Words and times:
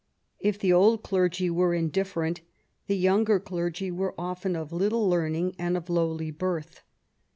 If 0.39 0.57
the 0.57 0.73
old 0.73 1.03
clergy 1.03 1.51
were 1.51 1.77
indiiFerent, 1.79 2.39
the 2.87 2.97
younger 2.97 3.39
clergy 3.39 3.91
were 3.91 4.15
often 4.17 4.55
of 4.55 4.73
little 4.73 5.07
learning 5.07 5.55
and 5.59 5.77
of 5.77 5.91
lowly 5.91 6.31
birth. 6.31 6.81